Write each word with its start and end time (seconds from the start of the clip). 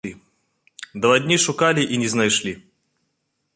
Два 1.01 1.19
дні 1.25 1.37
шукалі 1.45 1.83
і 1.93 1.99
не 2.05 2.09
знайшлі. 2.17 2.53